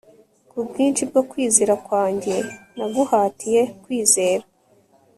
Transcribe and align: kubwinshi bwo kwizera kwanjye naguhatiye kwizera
kubwinshi 0.49 1.01
bwo 1.09 1.21
kwizera 1.29 1.73
kwanjye 1.85 2.35
naguhatiye 2.77 3.61
kwizera 3.83 4.45